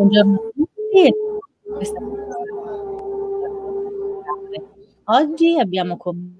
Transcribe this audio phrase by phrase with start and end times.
[0.00, 1.14] Buongiorno a tutti.
[5.04, 6.38] Oggi abbiamo con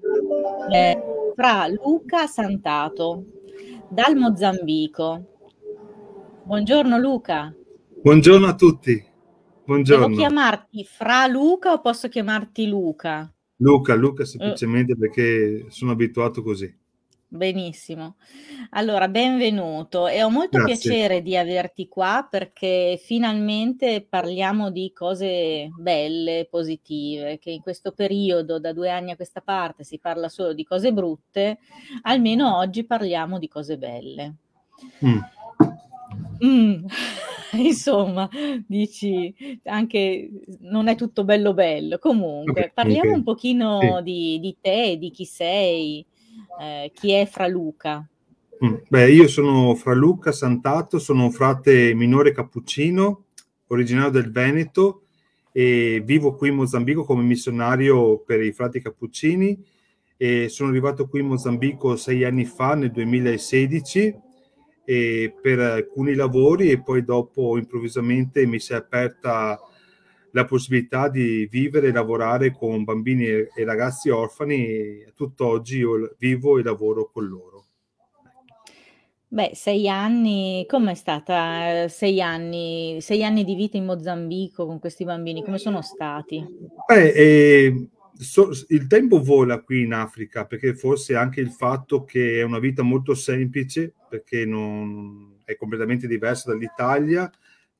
[0.71, 1.03] eh,
[1.35, 3.23] Fra Luca Santato
[3.87, 5.25] dal Mozambico.
[6.43, 7.53] Buongiorno Luca.
[8.01, 9.05] Buongiorno a tutti.
[9.63, 10.07] Buongiorno.
[10.07, 13.31] Devo chiamarti Fra Luca o posso chiamarti Luca?
[13.57, 14.97] Luca, Luca semplicemente uh.
[14.97, 16.80] perché sono abituato così.
[17.33, 18.17] Benissimo.
[18.71, 20.89] Allora, benvenuto e ho molto Grazie.
[20.91, 28.59] piacere di averti qua perché finalmente parliamo di cose belle, positive, che in questo periodo,
[28.59, 31.59] da due anni a questa parte, si parla solo di cose brutte,
[32.01, 34.35] almeno oggi parliamo di cose belle.
[35.05, 35.19] Mm.
[36.43, 36.85] Mm.
[37.53, 38.29] Insomma,
[38.67, 41.97] dici anche non è tutto bello bello.
[41.97, 44.03] Comunque, parliamo un pochino Sì.
[44.03, 46.05] di, di te, di chi sei,
[46.59, 48.07] eh, chi è Fra Luca.
[48.63, 48.75] Mm.
[48.87, 53.25] Beh, io sono Fra Luca Santato, sono un frate minore cappuccino,
[53.67, 55.03] originario del Veneto
[55.51, 59.65] e vivo qui in Mozambico come missionario per i frati cappuccini
[60.15, 64.15] e sono arrivato qui in Mozambico sei anni fa, nel 2016,
[64.85, 69.59] e per alcuni lavori e poi dopo improvvisamente mi si è aperta
[70.31, 76.63] la possibilità di vivere e lavorare con bambini e ragazzi orfani tutt'oggi io vivo e
[76.63, 77.65] lavoro con loro.
[79.27, 85.05] Beh, sei anni, com'è stata sei anni, sei anni di vita in Mozambico con questi
[85.05, 85.41] bambini?
[85.41, 86.45] Come sono stati?
[86.85, 92.39] Beh, eh, so- il tempo vola qui in Africa perché forse anche il fatto che
[92.39, 97.31] è una vita molto semplice, perché non, è completamente diversa dall'Italia,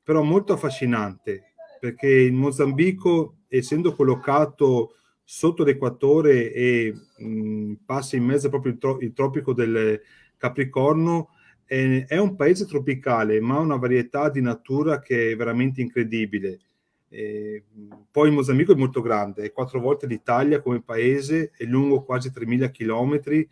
[0.02, 1.51] però molto affascinante,
[1.82, 4.94] perché il Mozambico, essendo collocato
[5.24, 10.00] sotto l'equatore e mh, passa in mezzo proprio il, tro- il tropico del
[10.36, 11.30] Capricorno,
[11.64, 16.60] è, è un paese tropicale, ma ha una varietà di natura che è veramente incredibile.
[17.08, 17.64] Eh,
[18.12, 22.30] poi il Mozambico è molto grande, è quattro volte l'Italia come paese, è lungo quasi
[22.30, 23.48] 3.000 chilometri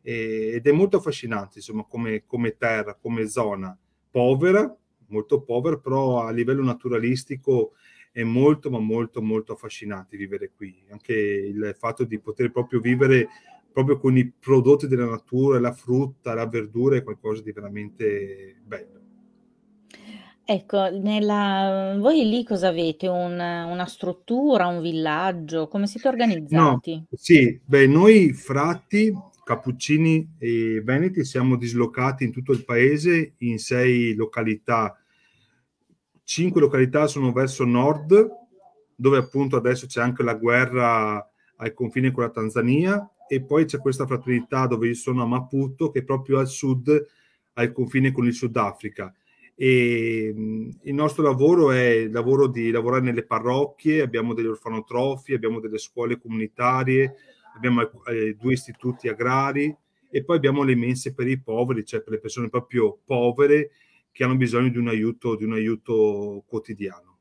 [0.00, 3.76] eh, ed è molto affascinante, insomma, come, come terra, come zona.
[4.10, 4.74] Povera,
[5.08, 7.72] molto povera, però a livello naturalistico
[8.12, 10.84] è molto, ma molto, molto affascinante vivere qui.
[10.90, 13.28] Anche il fatto di poter proprio vivere
[13.72, 19.00] proprio con i prodotti della natura, la frutta, la verdura è qualcosa di veramente bello.
[20.48, 21.96] Ecco, nella...
[21.98, 23.08] voi lì cosa avete?
[23.08, 25.68] Un- una struttura, un villaggio?
[25.68, 26.08] Come siete
[26.48, 27.04] No, organizzati?
[27.12, 29.12] sì, beh, noi frati,
[29.46, 35.00] cappuccini e veneti siamo dislocati in tutto il paese in sei località.
[36.24, 38.28] Cinque località sono verso nord,
[38.96, 41.24] dove appunto adesso c'è anche la guerra
[41.58, 45.90] al confine con la Tanzania, e poi c'è questa fraternità dove io sono a Maputo,
[45.90, 47.06] che è proprio al sud,
[47.52, 49.14] al confine con il Sudafrica.
[49.54, 50.34] E
[50.82, 55.78] il nostro lavoro è il lavoro di lavorare nelle parrocchie, abbiamo degli orfanotrofi, abbiamo delle
[55.78, 57.14] scuole comunitarie,
[57.56, 59.74] abbiamo eh, due istituti agrari
[60.10, 63.70] e poi abbiamo le mense per i poveri, cioè per le persone proprio povere
[64.12, 67.18] che hanno bisogno di un aiuto, di un aiuto quotidiano.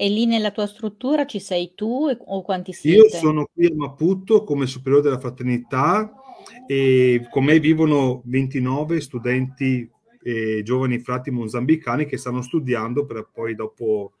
[0.00, 3.18] E lì nella tua struttura ci sei tu e- o quanti Io siete?
[3.18, 6.12] sono qui a Maputo come superiore della fraternità
[6.66, 9.90] e con me vivono 29 studenti
[10.22, 14.12] e giovani frati mozambicani che stanno studiando per poi dopo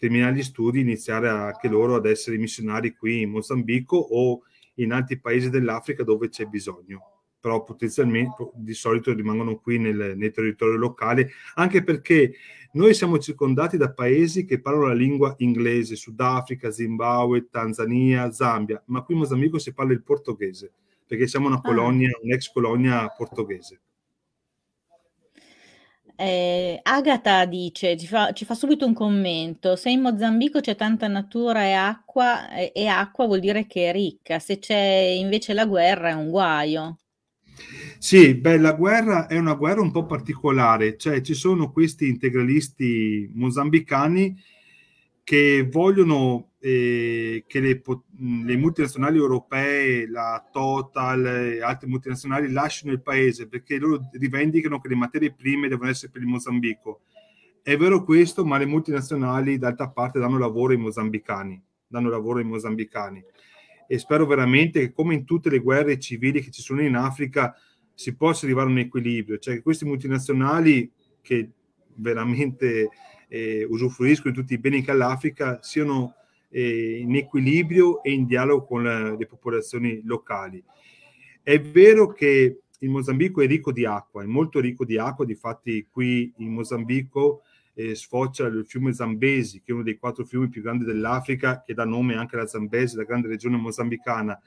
[0.00, 4.44] terminare gli studi iniziare anche loro ad essere missionari qui in Mozambico o
[4.76, 7.18] in altri paesi dell'Africa dove c'è bisogno.
[7.38, 12.32] Però potenzialmente di solito rimangono qui nel, nel territorio locale, anche perché
[12.72, 19.02] noi siamo circondati da paesi che parlano la lingua inglese, Sudafrica, Zimbabwe, Tanzania, Zambia, ma
[19.02, 20.72] qui in Mozambico si parla il portoghese,
[21.06, 23.80] perché siamo una Ah, colonia, un'ex colonia portoghese.
[26.16, 31.08] Eh, Agata dice, ci fa, ci fa subito un commento, se in Mozambico c'è tanta
[31.08, 34.76] natura e acqua, e, e acqua vuol dire che è ricca, se c'è
[35.16, 36.98] invece la guerra è un guaio.
[37.98, 43.30] Sì, beh, la guerra è una guerra un po' particolare, cioè ci sono questi integralisti
[43.34, 44.36] mozambicani
[45.22, 47.82] che vogliono eh, che le,
[48.44, 54.88] le multinazionali europee, la Total e altre multinazionali lasciano il paese perché loro rivendicano che
[54.88, 57.00] le materie prime devono essere per il Mozambico.
[57.62, 62.44] È vero questo, ma le multinazionali d'altra parte danno lavoro ai mozambicani, danno lavoro ai
[62.44, 63.22] mozambicani.
[63.86, 67.54] E spero veramente che come in tutte le guerre civili che ci sono in Africa
[67.92, 70.90] si possa arrivare a un equilibrio, cioè che queste multinazionali
[71.20, 71.50] che
[71.96, 72.88] veramente
[73.28, 76.14] eh, usufruiscono di tutti i beni che ha l'Africa siano
[76.50, 80.62] eh, in equilibrio e in dialogo con la, le popolazioni locali.
[81.42, 85.86] È vero che il Mozambico è ricco di acqua, è molto ricco di acqua, difatti
[85.90, 87.42] qui in Mozambico
[87.74, 91.74] eh, sfocia il fiume Zambesi, che è uno dei quattro fiumi più grandi dell'Africa, che
[91.74, 94.38] dà nome anche alla Zambesi, la grande regione mozambicana.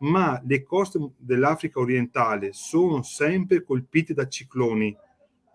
[0.00, 4.94] Ma le coste dell'Africa orientale sono sempre colpite da cicloni,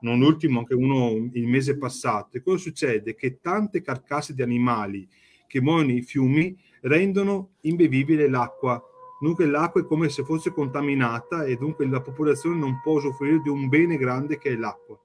[0.01, 2.38] non ultimo anche uno il mese passato.
[2.38, 3.15] E cosa succede?
[3.15, 5.07] Che tante carcasse di animali
[5.47, 8.81] che muoiono nei fiumi rendono imbevibile l'acqua.
[9.19, 13.49] Dunque l'acqua è come se fosse contaminata e dunque la popolazione non può usufruire di
[13.49, 14.99] un bene grande che è l'acqua.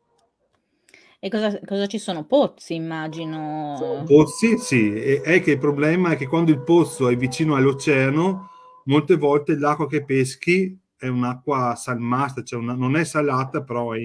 [1.25, 2.25] E cosa, cosa ci sono?
[2.25, 4.03] Pozzi, immagino.
[4.05, 4.93] Pozzi, sì.
[4.93, 8.51] E, è che il problema è che quando il pozzo è vicino all'oceano,
[8.87, 14.01] molte volte l'acqua che peschi è un'acqua salmastra, cioè una, non è salata, però è,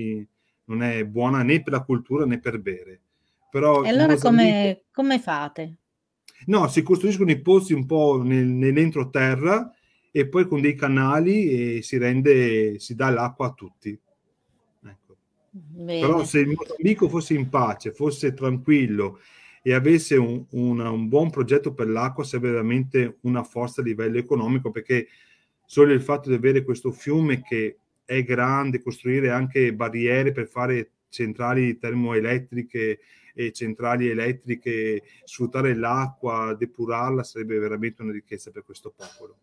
[0.65, 3.01] non è buona né per la cultura né per bere.
[3.49, 5.75] Però e allora come, come fate?
[6.45, 9.71] No, si costruiscono i pozzi un po' nel, nell'entroterra
[10.11, 13.99] e poi con dei canali e si rende, si dà l'acqua a tutti.
[15.59, 16.01] Bene.
[16.01, 19.19] Però se il Mozambico fosse in pace, fosse tranquillo
[19.61, 24.17] e avesse un, una, un, buon progetto per l'acqua, sarebbe veramente una forza a livello
[24.17, 25.07] economico, perché
[25.65, 30.91] solo il fatto di avere questo fiume che è grande, costruire anche barriere per fare
[31.09, 32.99] centrali termoelettriche
[33.37, 39.37] e centrali elettriche, sfruttare l'acqua, depurarla, sarebbe veramente una ricchezza per questo popolo.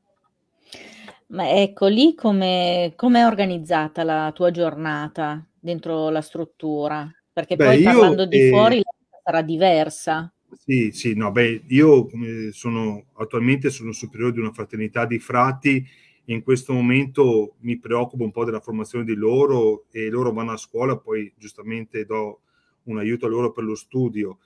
[1.28, 5.46] Ma ecco, lì come è organizzata la tua giornata?
[5.64, 7.10] dentro la struttura?
[7.32, 8.82] Perché beh, poi parlando di eh, fuori
[9.24, 10.32] sarà diversa.
[10.52, 12.08] Sì, sì, no, beh, io
[12.52, 15.84] sono attualmente sono superiore di una fraternità di frati
[16.24, 20.52] e in questo momento mi preoccupo un po' della formazione di loro e loro vanno
[20.52, 22.40] a scuola, poi giustamente do
[22.84, 24.38] un aiuto a loro per lo studio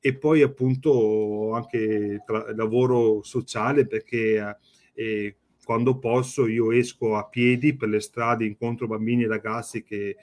[0.00, 4.58] e poi appunto anche tra, lavoro sociale perché
[4.94, 10.16] eh, quando posso io esco a piedi per le strade, incontro bambini e ragazzi che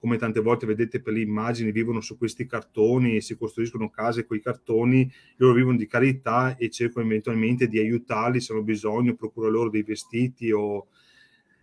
[0.00, 4.38] come tante volte vedete per le immagini, vivono su questi cartoni, si costruiscono case con
[4.38, 9.50] i cartoni, loro vivono di carità e cerco eventualmente di aiutarli se hanno bisogno, procuro
[9.50, 10.86] loro dei vestiti o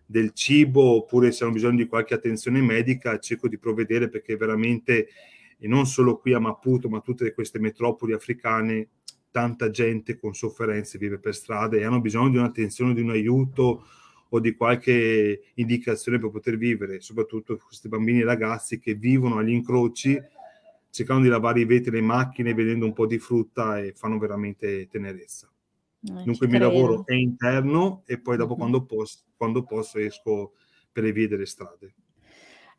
[0.05, 5.07] del cibo, oppure se hanno bisogno di qualche attenzione medica, cerco di provvedere perché veramente,
[5.57, 8.89] e non solo qui a Maputo, ma tutte queste metropoli africane,
[9.31, 13.85] tanta gente con sofferenze vive per strada e hanno bisogno di un'attenzione, di un aiuto
[14.29, 19.51] o di qualche indicazione per poter vivere, soprattutto questi bambini e ragazzi che vivono agli
[19.51, 20.21] incroci
[20.89, 24.87] cercando di lavare i vetri le macchine, vedendo un po' di frutta e fanno veramente
[24.87, 25.47] tenerezza.
[26.01, 28.59] Eh, Dunque il mio lavoro è interno e poi dopo mm-hmm.
[28.59, 30.53] quando, posso, quando posso esco
[30.91, 31.93] per le vie delle strade.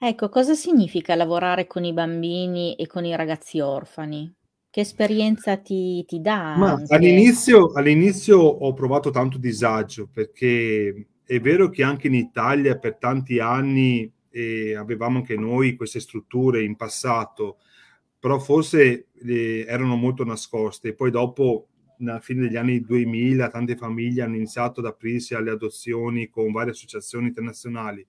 [0.01, 4.33] Ecco, cosa significa lavorare con i bambini e con i ragazzi orfani?
[4.71, 6.55] Che esperienza ti, ti dà?
[6.57, 12.97] Ma all'inizio, all'inizio ho provato tanto disagio perché è vero che anche in Italia per
[12.97, 17.57] tanti anni eh, avevamo anche noi queste strutture in passato,
[18.21, 20.95] però forse eh, erano molto nascoste.
[20.95, 21.67] Poi dopo,
[21.99, 26.71] alla fine degli anni 2000, tante famiglie hanno iniziato ad aprirsi alle adozioni con varie
[26.71, 28.07] associazioni internazionali.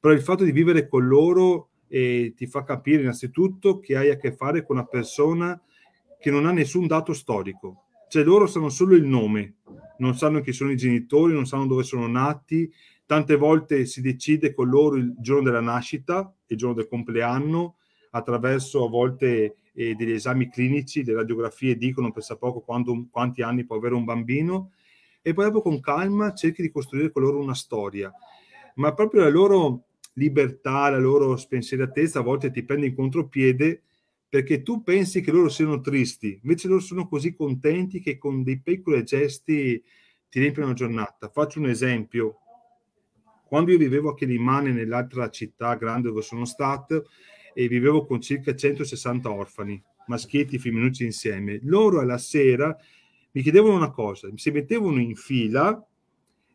[0.00, 4.16] Però il fatto di vivere con loro eh, ti fa capire innanzitutto che hai a
[4.16, 5.60] che fare con una persona
[6.20, 9.56] che non ha nessun dato storico cioè loro sanno solo il nome,
[9.98, 12.72] non sanno chi sono i genitori, non sanno dove sono nati,
[13.04, 17.76] tante volte si decide con loro il giorno della nascita, il giorno del compleanno,
[18.10, 23.66] attraverso a volte eh, degli esami clinici, le radiografie dicono pensa poco quando, quanti anni
[23.66, 24.72] può avere un bambino,
[25.20, 28.10] e poi dopo con calma cerchi di costruire con loro una storia.
[28.76, 29.87] Ma proprio la loro
[30.18, 33.82] libertà, la loro spensieratezza a volte ti prende in contropiede
[34.28, 38.60] perché tu pensi che loro siano tristi, invece loro sono così contenti che con dei
[38.60, 39.82] piccoli gesti
[40.28, 41.30] ti riempiono la giornata.
[41.30, 42.36] Faccio un esempio.
[43.46, 47.06] Quando io vivevo a Chilimane, nell'altra città grande dove sono stato,
[47.54, 52.76] e vivevo con circa 160 orfani, maschietti e femminucci insieme, loro alla sera
[53.32, 55.84] mi chiedevano una cosa, si mettevano in fila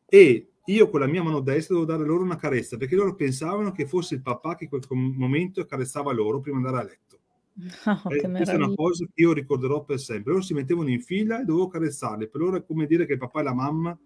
[0.06, 3.72] e io con la mia mano destra dovevo dare loro una carezza, perché loro pensavano
[3.72, 7.18] che fosse il papà che in quel momento accarezzava loro prima di andare a letto.
[7.86, 10.32] Oh, eh, questa è una cosa che io ricorderò per sempre.
[10.32, 12.28] Loro si mettevano in fila e dovevo carezzarli.
[12.28, 13.98] Per loro è come dire che il papà e la mamma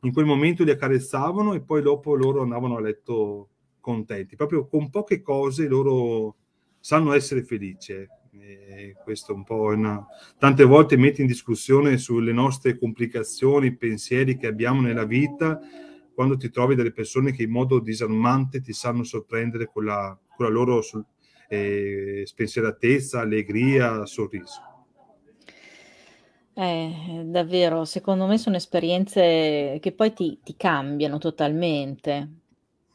[0.00, 3.48] in quel momento li accarezzavano e poi dopo loro andavano a letto
[3.80, 4.36] contenti.
[4.36, 6.36] Proprio con poche cose loro
[6.80, 8.06] sanno essere felici.
[8.40, 10.06] E questo un po' una...
[10.38, 15.60] tante volte mette in discussione sulle nostre complicazioni, pensieri che abbiamo nella vita
[16.16, 20.46] quando ti trovi delle persone che in modo disarmante ti sanno sorprendere con la, con
[20.46, 20.82] la loro
[21.48, 24.60] eh, spensieratezza, allegria, sorriso.
[26.54, 32.30] Eh, davvero, secondo me sono esperienze che poi ti, ti cambiano totalmente.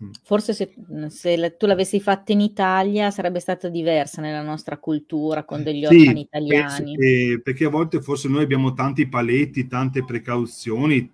[0.03, 0.09] Mm.
[0.23, 0.73] Forse se,
[1.09, 5.95] se, tu l'avessi fatta in Italia sarebbe stata diversa nella nostra cultura con degli sì,
[5.95, 6.95] orfani italiani.
[6.95, 11.09] Che, perché a volte forse noi abbiamo tanti paletti, tante precauzioni,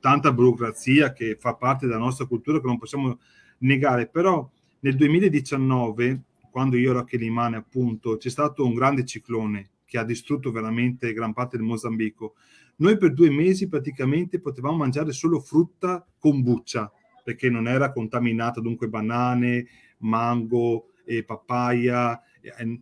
[0.00, 3.18] tanta burocrazia che fa parte della nostra cultura che non possiamo
[3.58, 4.48] negare, però
[4.80, 10.04] nel 2019, quando io ero a Chelimane appunto, c'è stato un grande ciclone che ha
[10.04, 12.34] distrutto veramente gran parte del Mozambico.
[12.76, 16.90] Noi per due mesi praticamente potevamo mangiare solo frutta con buccia,
[17.22, 19.66] perché non era contaminata, dunque banane,
[19.98, 22.80] mango, eh, papaya, eh,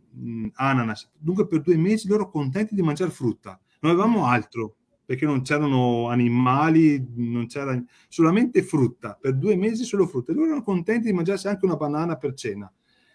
[0.55, 1.11] ananas.
[1.17, 3.59] Dunque per due mesi loro contenti di mangiare frutta.
[3.81, 9.17] Non avevamo altro, perché non c'erano animali, non c'era solamente frutta.
[9.21, 10.33] Per due mesi solo frutta.
[10.33, 12.71] E loro erano contenti di mangiarsi anche una banana per cena.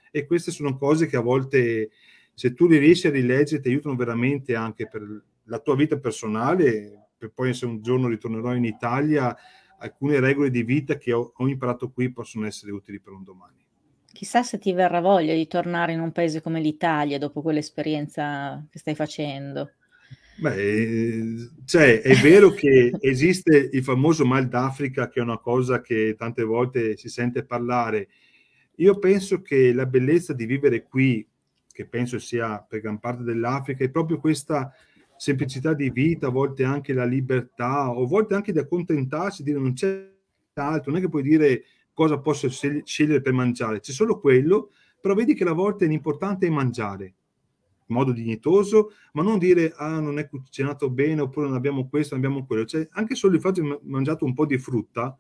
[0.10, 1.92] E queste sono cose che a volte,
[2.34, 7.10] se tu le riesci a rileggere, ti aiutano veramente anche per la tua vita personale,
[7.15, 9.36] per poi se un giorno ritornerò in Italia
[9.83, 13.61] alcune regole di vita che ho, ho imparato qui possono essere utili per un domani.
[14.11, 18.79] Chissà se ti verrà voglia di tornare in un paese come l'Italia dopo quell'esperienza che
[18.79, 19.71] stai facendo.
[20.35, 26.15] Beh, cioè, è vero che esiste il famoso mal d'Africa, che è una cosa che
[26.17, 28.09] tante volte si sente parlare.
[28.77, 31.27] Io penso che la bellezza di vivere qui,
[31.71, 34.73] che penso sia per gran parte dell'Africa, è proprio questa
[35.24, 39.58] semplicità di vita, a volte anche la libertà, o a volte anche di accontentarsi, dire
[39.58, 40.12] non c'è
[40.56, 41.63] altro, non è che puoi dire
[41.94, 46.50] cosa posso scegliere per mangiare, c'è solo quello, però vedi che a volte l'importante è
[46.50, 47.06] mangiare
[47.86, 52.15] in modo dignitoso, ma non dire ah non è cucinato bene oppure non abbiamo questo,
[52.15, 55.18] non abbiamo quello, cioè anche solo il fatto di mangiare un po' di frutta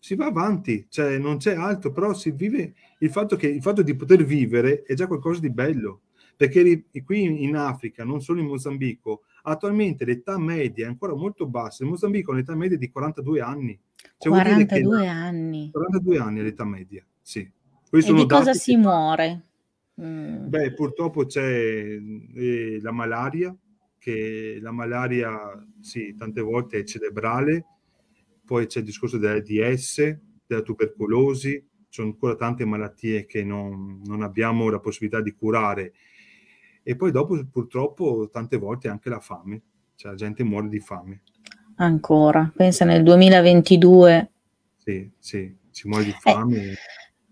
[0.00, 3.82] si va avanti, cioè non c'è altro, però si vive il fatto che il fatto
[3.82, 6.00] di poter vivere è già qualcosa di bello
[6.38, 11.82] perché qui in Africa, non solo in Mozambico, attualmente l'età media è ancora molto bassa.
[11.82, 13.76] In Mozambico l'età media è di 42 anni.
[14.16, 15.70] Cioè 42 anni.
[15.72, 17.50] 42 anni è l'età media, sì.
[17.90, 18.78] Questi e di cosa si che...
[18.78, 19.42] muore?
[20.00, 20.46] Mm.
[20.46, 21.98] Beh, purtroppo c'è
[22.36, 23.52] eh, la malaria,
[23.98, 25.36] che la malaria,
[25.80, 27.64] sì, tante volte è cerebrale,
[28.44, 34.22] poi c'è il discorso dell'AIDS, della tubercolosi, ci sono ancora tante malattie che non, non
[34.22, 35.94] abbiamo la possibilità di curare
[36.88, 39.60] e poi dopo purtroppo tante volte anche la fame,
[39.94, 41.20] cioè la gente muore di fame.
[41.76, 44.30] Ancora, pensa nel 2022.
[44.74, 46.56] Sì, sì, si muore di eh, fame.
[46.56, 46.76] Eh.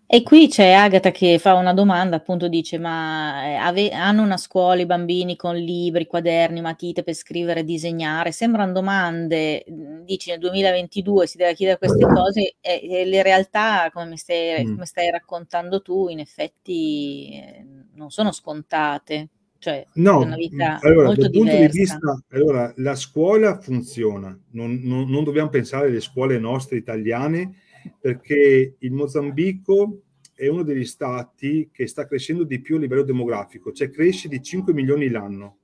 [0.09, 4.37] E qui c'è Agatha che fa una domanda, appunto dice, ma eh, ave- hanno una
[4.37, 8.33] scuola i bambini con libri, quaderni, matite per scrivere e disegnare?
[8.33, 9.65] Sembrano domande,
[10.05, 14.67] dici nel 2022 si deve chiedere queste cose e, e le realtà, come, mi stai,
[14.67, 14.73] mm.
[14.75, 19.31] come stai raccontando tu, in effetti eh, non sono scontate.
[19.67, 21.73] Cioè, no, una vita allora, molto dal punto diversa.
[21.73, 27.57] di vista, allora, la scuola funziona, non, non, non dobbiamo pensare alle scuole nostre italiane,
[28.01, 30.03] perché il Mozambico
[30.35, 34.41] è uno degli stati che sta crescendo di più a livello demografico, cioè cresce di
[34.41, 35.59] 5 milioni l'anno.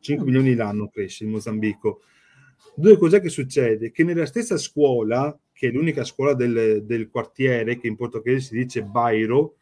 [0.00, 0.26] 5 mm.
[0.26, 2.00] milioni l'anno cresce il Mozambico.
[2.74, 3.92] Due cos'è che succede?
[3.92, 8.56] Che nella stessa scuola, che è l'unica scuola del, del quartiere, che in portoghese si
[8.56, 9.54] dice bairro,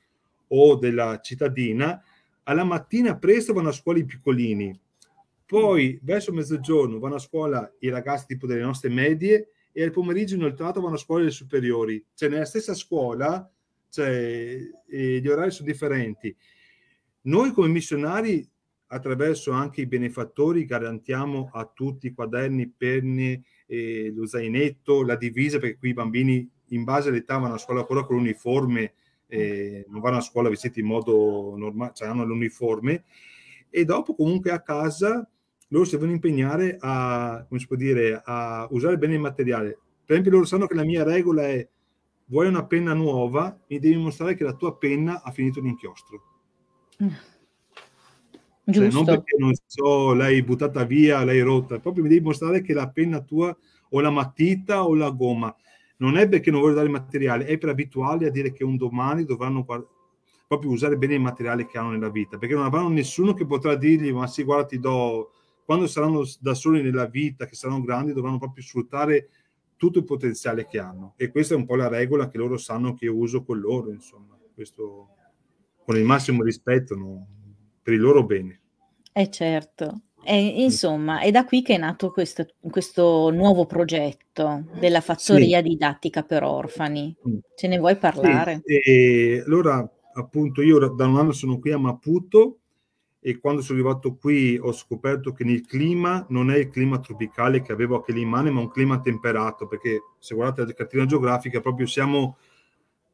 [0.49, 2.03] o della cittadina,
[2.49, 4.79] alla mattina presto vanno a scuola i piccolini,
[5.45, 10.35] poi verso mezzogiorno vanno a scuola i ragazzi tipo delle nostre medie e al pomeriggio
[10.35, 12.03] inoltrato vanno a scuola le superiori.
[12.15, 13.51] Cioè nella stessa scuola
[13.91, 16.35] cioè, gli orari sono differenti.
[17.23, 18.47] Noi come missionari
[18.87, 25.59] attraverso anche i benefattori garantiamo a tutti i quaderni, penni, eh, lo zainetto, la divisa,
[25.59, 28.95] perché qui i bambini in base all'età vanno a scuola ancora con l'uniforme
[29.29, 33.05] eh, non vanno a scuola vestiti in modo normale, cioè hanno l'uniforme,
[33.71, 35.29] e dopo comunque a casa
[35.69, 39.79] loro si devono impegnare a, come si può dire, a usare bene il materiale.
[40.05, 41.69] Per esempio loro sanno che la mia regola è
[42.25, 46.23] vuoi una penna nuova, mi devi mostrare che la tua penna ha finito l'inchiostro.
[48.71, 52.75] Cioè, non perché non so, l'hai buttata via, l'hai rotta, proprio mi devi mostrare che
[52.75, 53.57] la penna tua
[53.91, 55.55] o la matita o la gomma
[55.99, 59.25] non è perché non voglio dare materiale, è per abituarli a dire che un domani
[59.25, 63.47] dovranno proprio usare bene il materiale che hanno nella vita, perché non avranno nessuno che
[63.47, 65.33] potrà dirgli ma sì, guarda ti do,
[65.65, 69.29] quando saranno da soli nella vita, che saranno grandi, dovranno proprio sfruttare
[69.77, 71.15] tutto il potenziale che hanno.
[71.17, 73.91] E questa è un po' la regola che loro sanno che io uso con loro,
[73.91, 75.11] insomma, questo
[75.85, 77.27] con il massimo rispetto no?
[77.83, 78.61] per il loro bene.
[79.13, 85.01] Eh certo, e, insomma, è da qui che è nato questo, questo nuovo progetto della
[85.01, 85.69] fattoria sì.
[85.69, 87.15] didattica per orfani.
[87.29, 87.39] Mm.
[87.55, 88.63] Ce ne vuoi parlare?
[88.65, 88.75] Sì.
[88.75, 92.59] E, allora, appunto, io da un anno sono qui a Maputo
[93.21, 97.63] e quando sono arrivato qui ho scoperto che il clima non è il clima tropicale
[97.63, 101.87] che avevo a Quelimane, ma un clima temperato, perché se guardate la cartina geografica proprio
[101.87, 102.37] siamo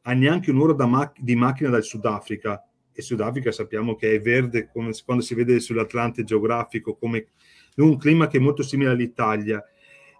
[0.03, 2.63] a neanche un'ora ma- di macchina dal Sudafrica.
[2.97, 7.27] E Sudafrica sappiamo che è verde come, quando si vede sull'Atlante geografico, come
[7.75, 9.61] un clima che è molto simile all'Italia.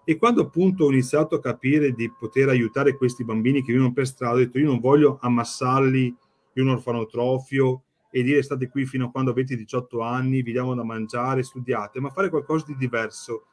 [0.03, 4.05] E quando appunto ho iniziato a capire di poter aiutare questi bambini che vivono per
[4.05, 6.15] strada, ho detto io non voglio ammassarli
[6.55, 10.75] in un orfanotrofio e dire state qui fino a quando avete 18 anni, vi diamo
[10.75, 13.48] da mangiare, studiate, ma fare qualcosa di diverso,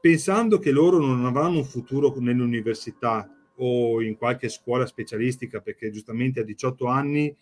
[0.00, 6.40] pensando che loro non avranno un futuro nell'università o in qualche scuola specialistica, perché giustamente
[6.40, 7.34] a 18 anni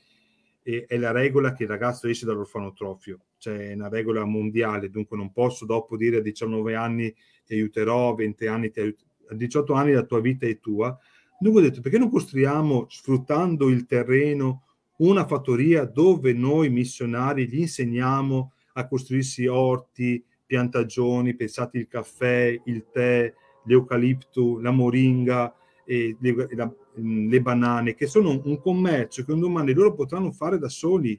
[0.63, 5.33] è la regola che il ragazzo esce dall'orfanotrofio, cioè è una regola mondiale, dunque non
[5.33, 7.15] posso dopo dire a 19 anni
[7.47, 10.97] ti aiuterò, a 20 anni ti aiuterò, a 18 anni la tua vita è tua.
[11.39, 14.65] Dunque ho detto perché non costruiamo sfruttando il terreno
[14.99, 22.87] una fattoria dove noi missionari gli insegniamo a costruirsi orti, piantagioni, pensate il caffè, il
[22.91, 23.33] tè,
[23.65, 26.17] l'eucalipto, la moringa, e
[26.51, 31.19] la, le banane, che sono un commercio che un domani loro potranno fare da soli.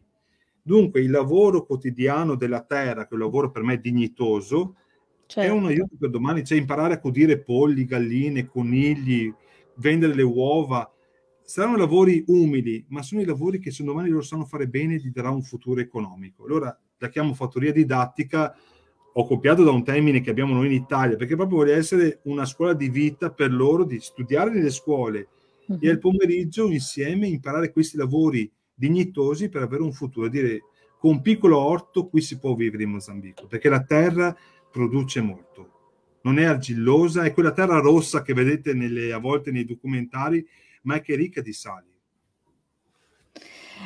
[0.61, 4.75] Dunque il lavoro quotidiano della terra, che è un lavoro per me dignitoso,
[5.25, 5.49] certo.
[5.49, 9.33] è un aiuto per domani, cioè imparare a codire polli, galline, conigli,
[9.75, 10.91] vendere le uova.
[11.41, 15.09] Saranno lavori umili, ma sono i lavori che se domani loro sanno fare bene gli
[15.09, 16.45] darà un futuro economico.
[16.45, 18.55] Allora la chiamo fattoria didattica,
[19.13, 22.45] ho copiato da un termine che abbiamo noi in Italia, perché proprio vuole essere una
[22.45, 25.27] scuola di vita per loro, di studiare nelle scuole,
[25.71, 25.79] uh-huh.
[25.81, 30.27] e al pomeriggio insieme imparare questi lavori dignitosi per avere un futuro.
[30.27, 30.61] Dire
[30.97, 34.35] con un piccolo orto qui si può vivere in Mozambico, perché la terra
[34.71, 35.69] produce molto.
[36.23, 40.45] Non è argillosa, è quella terra rossa che vedete nelle, a volte nei documentari,
[40.83, 41.89] ma è che è ricca di sali.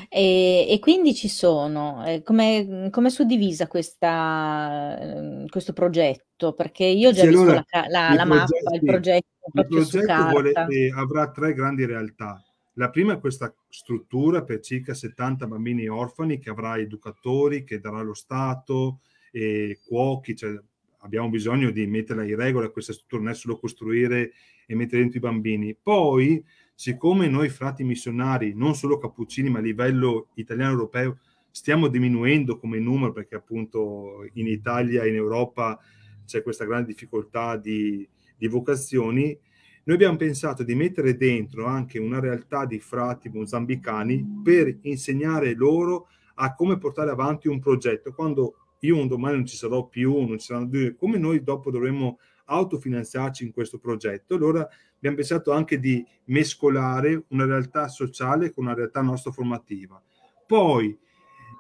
[0.10, 6.52] E, e quindi ci sono, eh, come è suddivisa questa, eh, questo progetto?
[6.54, 9.28] Perché io ho già sì, visto allora, la, la, la mappa, il progetto.
[9.54, 12.44] Il progetto vuole, eh, avrà tre grandi realtà.
[12.74, 18.02] La prima è questa struttura per circa 70 bambini orfani che avrà educatori, che darà
[18.02, 19.00] lo Stato,
[19.32, 20.58] e cuochi, cioè
[21.00, 24.32] abbiamo bisogno di metterla in regola questa struttura, non è solo costruire
[24.66, 25.76] e mettere dentro i bambini.
[25.76, 32.58] Poi siccome noi frati missionari, non solo cappuccini, ma a livello italiano europeo, stiamo diminuendo
[32.58, 35.80] come numero perché appunto in Italia e in Europa
[36.26, 39.38] c'è questa grande difficoltà di, di vocazioni,
[39.86, 46.08] noi abbiamo pensato di mettere dentro anche una realtà di frati mozambicani per insegnare loro
[46.36, 48.12] a come portare avanti un progetto.
[48.12, 51.70] Quando io un domani non ci sarò più, non ci saranno due, come noi dopo
[51.70, 54.36] dovremmo autofinanziarci in questo progetto.
[54.36, 60.02] Allora abbiamo pensato anche di mescolare una realtà sociale con una realtà nostra formativa.
[60.48, 60.98] Poi,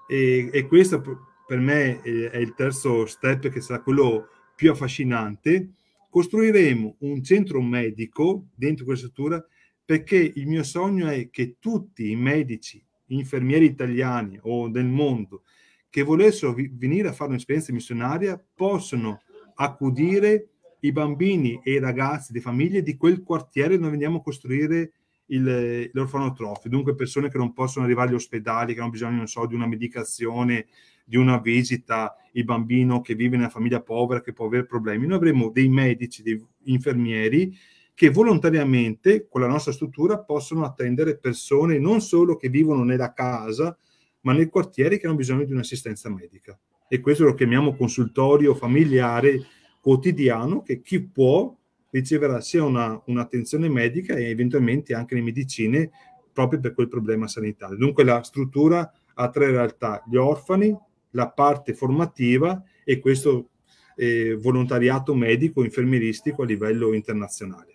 [0.07, 1.01] e, e questo
[1.45, 5.73] per me è il terzo step che sarà quello più affascinante,
[6.15, 9.45] costruiremo un centro medico dentro questa struttura
[9.83, 15.43] perché il mio sogno è che tutti i medici, infermieri italiani o del mondo
[15.89, 19.23] che volessero vi- venire a fare un'esperienza missionaria possano
[19.55, 24.93] accudire i bambini e i ragazzi di famiglie di quel quartiere dove andiamo a costruire
[25.27, 29.45] il, l'orfanotrofio, dunque persone che non possono arrivare agli ospedali, che hanno bisogno, non so,
[29.45, 30.67] di una medicazione,
[31.03, 35.05] di una visita, il bambino che vive una famiglia povera che può avere problemi.
[35.07, 37.55] Noi avremo dei medici, dei infermieri
[37.93, 43.77] che volontariamente con la nostra struttura possono attendere persone non solo che vivono nella casa,
[44.21, 46.59] ma nel quartiere che hanno bisogno di un'assistenza medica.
[46.89, 49.39] E questo lo chiamiamo consultorio familiare
[49.79, 51.55] quotidiano che chi può
[51.95, 55.89] riceverà sia una, un'attenzione medica e eventualmente anche le medicine
[56.33, 57.77] proprio per quel problema sanitario.
[57.77, 60.77] Dunque la struttura ha tre realtà, gli orfani,
[61.11, 63.51] la parte formativa e questo
[63.95, 67.74] eh, volontariato medico infermieristico a livello internazionale.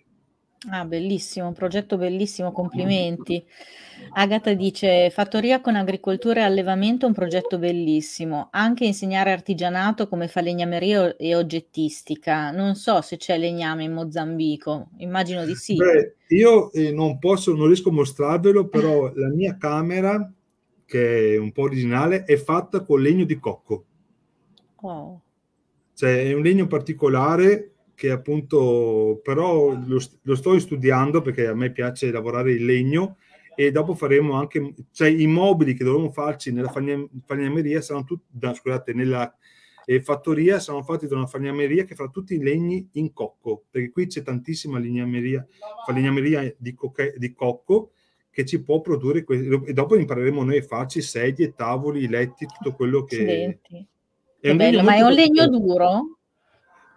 [0.68, 3.42] Ah, bellissimo, un progetto bellissimo, complimenti.
[4.12, 8.48] Agata dice: Fattoria con agricoltura e allevamento, un progetto bellissimo.
[8.50, 12.50] Anche insegnare artigianato come falegnameria e oggettistica.
[12.50, 15.76] Non so se c'è legname in Mozambico, immagino di sì.
[15.76, 20.30] Beh, io eh, non posso, non riesco a mostrarvelo, però la mia camera,
[20.84, 23.84] che è un po' originale, è fatta con legno di cocco.
[24.80, 25.20] Wow.
[25.94, 27.69] Cioè, è un legno particolare
[28.00, 33.18] che appunto però lo, lo, sto studiando perché a me piace lavorare il legno
[33.54, 38.94] e dopo faremo anche, cioè i mobili che dovremo farci nella fagnameria saranno tutti, scusate,
[38.94, 39.30] nella
[39.84, 43.90] eh, fattoria saranno fatti da una fagnameria che farà tutti i legni in cocco, perché
[43.90, 45.46] qui c'è tantissima legnameria,
[45.84, 47.90] falegnameria di, coca- di cocco
[48.30, 52.74] che ci può produrre questo e dopo impareremo noi a farci sedie, tavoli, letti, tutto
[52.74, 53.16] quello che...
[53.16, 53.86] Accidenti.
[54.40, 56.19] È bello, ma è un legno duro?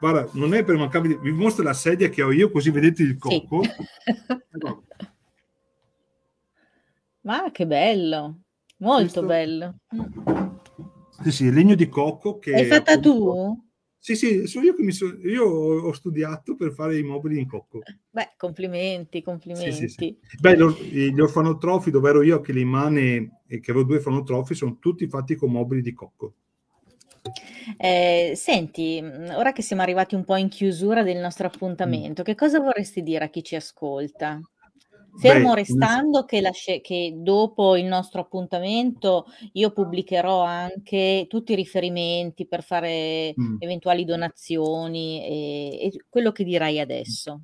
[0.04, 1.18] Guarda, non è per mancare di...
[1.18, 3.64] Vi mostro la sedia che ho io, così vedete il cocco.
[3.64, 3.70] Sì.
[7.22, 8.40] Ma che bello,
[8.80, 9.26] molto Questo...
[9.26, 9.76] bello.
[11.22, 12.54] Sì, sì, legno di cocco che...
[12.54, 13.58] Hai fatta tu?
[13.98, 15.06] Sì, sì, sono io che mi so...
[15.06, 17.80] io ho studiato per fare i mobili in cocco.
[18.10, 19.72] Beh, complimenti, complimenti.
[19.72, 20.18] Sì, sì, sì.
[20.38, 25.08] Beh, gli orfanotrofi dove ero io a Chilimane e che avevo due orfanotrofi sono tutti
[25.08, 26.34] fatti con mobili di cocco.
[27.78, 29.02] Eh, senti,
[29.36, 32.26] ora che siamo arrivati un po' in chiusura del nostro appuntamento, mm.
[32.26, 34.40] che cosa vorresti dire a chi ci ascolta?
[35.16, 41.56] Fermo Beh, restando che, sc- che, dopo il nostro appuntamento io pubblicherò anche tutti i
[41.56, 43.58] riferimenti per fare mm.
[43.60, 47.42] eventuali donazioni e, e, quello che dirai adesso.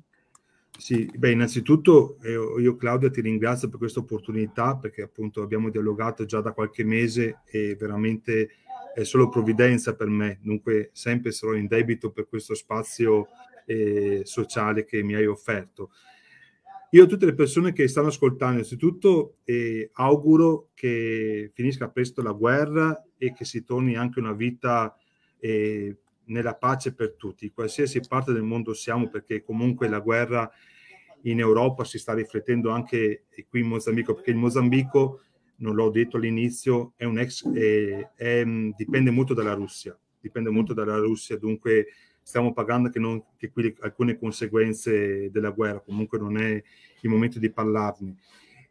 [0.80, 6.24] Sì, beh, innanzitutto eh, io Claudia ti ringrazio per questa opportunità perché appunto abbiamo dialogato
[6.24, 8.48] già da qualche mese e veramente
[8.94, 13.26] è solo provvidenza per me, dunque sempre sarò in debito per questo spazio
[13.66, 15.90] eh, sociale che mi hai offerto.
[16.92, 22.32] Io a tutte le persone che stanno ascoltando, innanzitutto eh, auguro che finisca presto la
[22.32, 24.96] guerra e che si torni anche una vita
[25.40, 25.94] eh,
[26.30, 30.50] nella pace per tutti, qualsiasi parte del mondo siamo, perché comunque la guerra
[31.22, 35.22] in Europa si sta riflettendo anche qui in Mozambico, perché il Mozambico,
[35.56, 38.44] non l'ho detto all'inizio, è un ex, è, è,
[38.76, 41.88] dipende molto dalla Russia, dipende molto dalla Russia, dunque
[42.22, 46.62] stiamo pagando anche, non, anche qui alcune conseguenze della guerra, comunque non è
[47.00, 48.16] il momento di parlarne.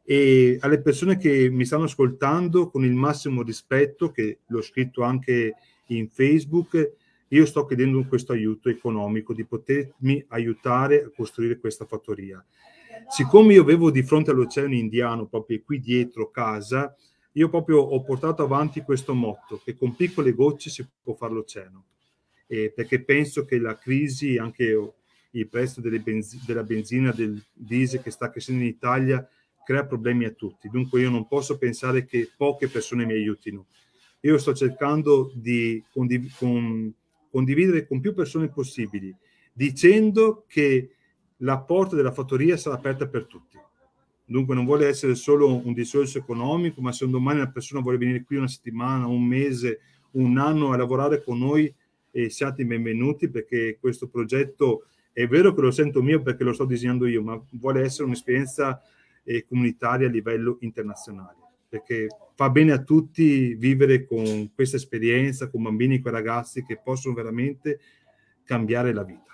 [0.03, 5.53] E alle persone che mi stanno ascoltando, con il massimo rispetto, che l'ho scritto anche
[5.87, 6.93] in Facebook,
[7.29, 12.43] io sto chiedendo questo aiuto economico di potermi aiutare a costruire questa fattoria.
[13.07, 16.95] Siccome io avevo di fronte all'Oceano Indiano, proprio qui dietro casa,
[17.33, 21.85] io proprio ho portato avanti questo motto, che con piccole gocce si può fare l'oceano
[22.51, 24.91] eh, perché penso che la crisi, anche
[25.29, 29.27] il prezzo benzi- della benzina, del diesel che sta crescendo in Italia,
[29.63, 30.67] crea problemi a tutti.
[30.67, 33.67] Dunque io non posso pensare che poche persone mi aiutino.
[34.21, 36.91] Io sto cercando di condiv- con,
[37.29, 39.15] condividere con più persone possibili,
[39.53, 40.95] dicendo che
[41.37, 43.57] la porta della fattoria sarà aperta per tutti.
[44.25, 47.97] Dunque non vuole essere solo un discorso economico, ma se un domani una persona vuole
[47.97, 49.79] venire qui una settimana, un mese,
[50.11, 51.73] un anno a lavorare con noi,
[52.11, 56.65] e siate benvenuti perché questo progetto è vero che lo sento mio perché lo sto
[56.65, 58.81] disegnando io, ma vuole essere un'esperienza
[59.23, 61.35] eh, comunitaria a livello internazionale,
[61.69, 66.79] perché fa bene a tutti vivere con questa esperienza, con bambini e con ragazzi che
[66.83, 67.79] possono veramente
[68.43, 69.29] cambiare la vita.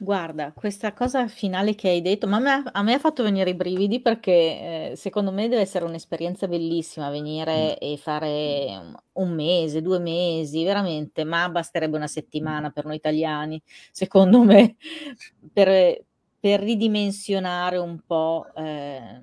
[0.00, 3.50] Guarda, questa cosa finale che hai detto, ma a me, a me ha fatto venire
[3.50, 7.76] i brividi perché eh, secondo me deve essere un'esperienza bellissima venire mm.
[7.80, 13.60] e fare un mese, due mesi, veramente, ma basterebbe una settimana per noi italiani,
[13.90, 14.76] secondo me,
[15.52, 16.04] per,
[16.38, 19.20] per ridimensionare un po' eh,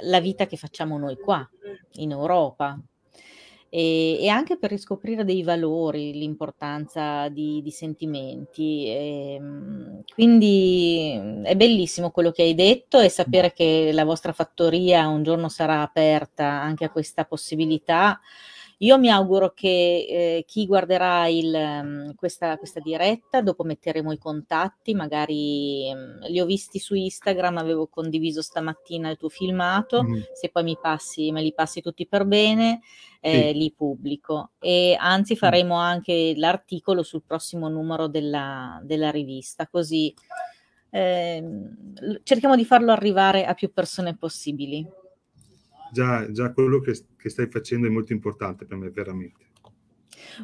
[0.00, 1.48] la vita che facciamo noi qua,
[1.94, 2.78] in Europa
[3.68, 8.86] e, e anche per riscoprire dei valori, l'importanza di, di sentimenti.
[8.86, 15.08] E, ehm, quindi è bellissimo quello che hai detto e sapere che la vostra fattoria
[15.08, 18.20] un giorno sarà aperta anche a questa possibilità
[18.78, 24.18] io mi auguro che eh, chi guarderà il, um, questa, questa, diretta, dopo metteremo i
[24.18, 30.20] contatti, magari um, li ho visti su Instagram, avevo condiviso stamattina il tuo filmato, mm.
[30.34, 32.80] se poi mi passi, me li passi tutti per bene,
[33.20, 33.58] eh, sì.
[33.58, 34.50] li pubblico.
[34.58, 35.80] E anzi faremo mm.
[35.80, 40.12] anche l'articolo sul prossimo numero della, della rivista, così
[40.90, 41.44] eh,
[42.22, 44.86] cerchiamo di farlo arrivare a più persone possibili
[45.96, 49.44] già, già quello che, che stai facendo è molto importante per me, veramente.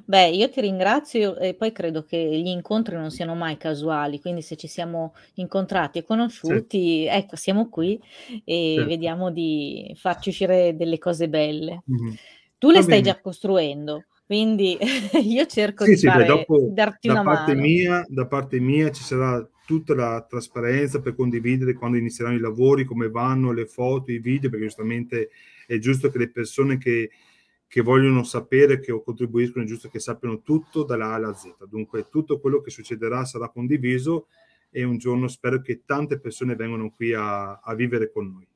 [0.07, 4.41] Beh, io ti ringrazio e poi credo che gli incontri non siano mai casuali, quindi
[4.41, 7.19] se ci siamo incontrati e conosciuti, certo.
[7.19, 8.01] ecco, siamo qui
[8.45, 8.89] e certo.
[8.89, 11.83] vediamo di farci uscire delle cose belle.
[11.91, 12.15] Mm-hmm.
[12.57, 13.13] Tu le Va stai bene.
[13.13, 14.79] già costruendo, quindi
[15.23, 17.67] io cerco sì, di, sì, fare, beh, dopo, darti da una parte mano.
[17.67, 22.85] Mia, da parte mia ci sarà tutta la trasparenza per condividere quando inizieranno i lavori,
[22.85, 25.31] come vanno le foto, i video, perché giustamente
[25.67, 27.11] è giusto che le persone che,
[27.67, 31.67] che vogliono sapere, che contribuiscono, è giusto che sappiano tutto dalla A alla Z.
[31.69, 34.27] Dunque tutto quello che succederà sarà condiviso
[34.71, 38.47] e un giorno spero che tante persone vengano qui a, a vivere con noi.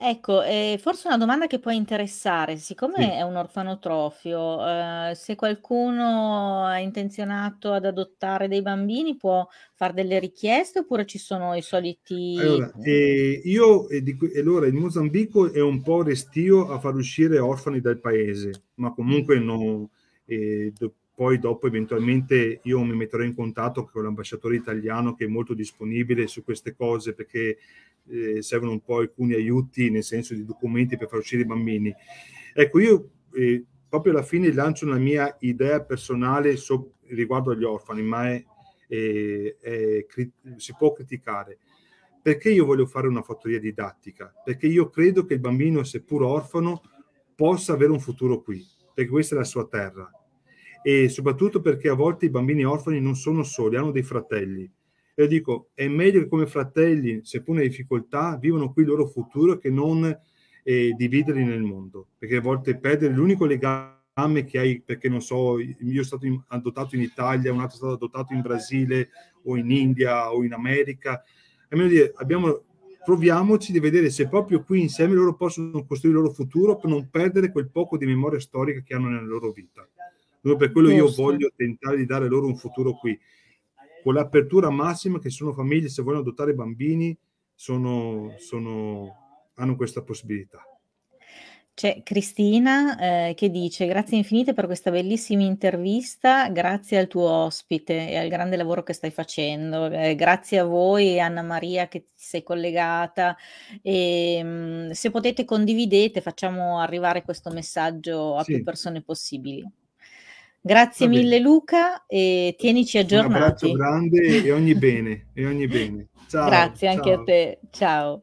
[0.00, 3.12] Ecco, ehm, forse una domanda che può interessare, siccome Sì.
[3.16, 10.20] è un orfanotrofio, ehm, se qualcuno è intenzionato ad adottare dei bambini può far delle
[10.20, 12.08] richieste oppure ci sono i soliti
[12.40, 16.94] Allora, ehm, io e di que allora il Mozambico è un po' restio a far
[16.94, 19.90] uscire orfani dal paese, ma comunque no
[20.24, 25.28] ehm, do poi dopo eventualmente io mi metterò in contatto con l'ambasciatore italiano che è
[25.28, 27.58] molto disponibile su queste cose perché
[28.10, 31.94] eh, servono un po' alcuni aiuti nel senso di documenti per far uscire i bambini.
[32.54, 38.02] Ecco, io eh, proprio alla fine lancio una mia idea personale so, riguardo agli orfani,
[38.02, 38.44] ma è,
[38.86, 40.06] è, è,
[40.56, 41.58] si può criticare.
[42.20, 44.32] Perché io voglio fare una fattoria didattica?
[44.44, 46.82] Perché io credo che il bambino, seppur orfano,
[47.34, 50.10] possa avere un futuro qui, perché questa è la sua terra.
[50.82, 54.70] E soprattutto perché a volte i bambini orfani non sono soli, hanno dei fratelli.
[55.18, 59.04] E io dico, è meglio che come fratelli, seppur nelle difficoltà, vivano qui il loro
[59.04, 60.16] futuro che non
[60.62, 65.58] e dividerli nel mondo, perché a volte perdere l'unico legame che hai, perché non so,
[65.58, 69.08] io sono stato in, adottato in Italia, un altro è stato adottato in Brasile
[69.42, 71.20] o in India o in America,
[71.68, 72.62] dire, abbiamo,
[73.04, 77.08] proviamoci di vedere se proprio qui insieme loro possono costruire il loro futuro per non
[77.10, 79.84] perdere quel poco di memoria storica che hanno nella loro vita.
[80.42, 83.18] per quello io voglio tentare di dare loro un futuro qui,
[84.02, 87.16] con l'apertura massima che sono famiglie, se vogliono adottare bambini,
[87.54, 90.62] sono, sono hanno questa possibilità.
[91.78, 98.10] C'è Cristina eh, che dice grazie infinite per questa bellissima intervista, grazie al tuo ospite
[98.10, 102.24] e al grande lavoro che stai facendo, eh, grazie a voi Anna Maria che ti
[102.24, 103.36] sei collegata
[103.80, 108.54] e mh, mm, se potete condividete, facciamo arrivare questo messaggio a sì.
[108.54, 109.64] più persone possibili.
[110.60, 113.30] Grazie mille Luca e tienici aggiornati.
[113.30, 116.08] Un abbraccio grande e ogni bene, e ogni bene.
[116.28, 116.96] Ciao, Grazie ciao.
[116.96, 118.22] anche a te, ciao.